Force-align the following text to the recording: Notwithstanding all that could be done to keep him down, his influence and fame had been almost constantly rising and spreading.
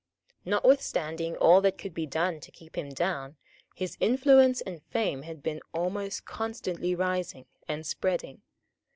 Notwithstanding 0.45 1.37
all 1.37 1.61
that 1.61 1.77
could 1.77 1.93
be 1.93 2.07
done 2.07 2.39
to 2.39 2.49
keep 2.49 2.75
him 2.75 2.89
down, 2.89 3.35
his 3.75 3.97
influence 3.99 4.59
and 4.61 4.81
fame 4.81 5.21
had 5.21 5.43
been 5.43 5.61
almost 5.75 6.25
constantly 6.25 6.95
rising 6.95 7.45
and 7.67 7.85
spreading. 7.85 8.41